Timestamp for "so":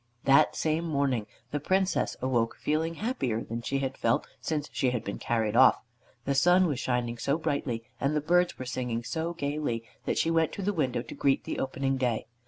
7.19-7.37, 9.03-9.35